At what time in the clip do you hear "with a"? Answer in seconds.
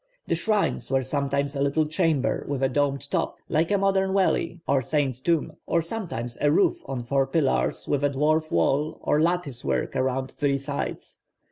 2.49-2.67, 7.87-8.09